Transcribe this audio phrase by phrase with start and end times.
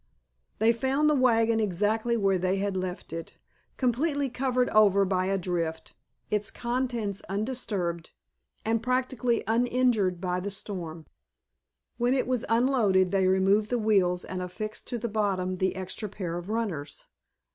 [0.57, 3.37] They found the wagon exactly where they had left it,
[3.77, 5.93] completely covered over by a drift,
[6.31, 8.09] its contents undisturbed,
[8.65, 11.05] and practically uninjured by the storm.
[11.97, 16.09] When it was unloaded they removed the wheels and affixed to the bottom the extra
[16.09, 17.05] pair of runners.